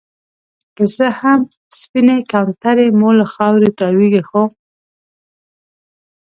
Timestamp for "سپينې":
1.79-2.17